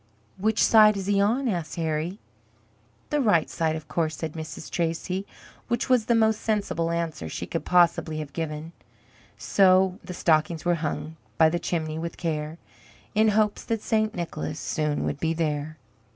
[0.37, 2.17] "Which side is he on?" asked Harry.
[3.11, 4.71] "The right side, of course," said Mrs.
[4.71, 5.27] Tracy,
[5.67, 8.71] which was the most sensible answer she could possibly have given.
[9.37, 12.57] So: "The stockings were hung by the chimney with care,
[13.13, 14.15] In hopes that St.
[14.15, 15.77] Nicholas soon would be there."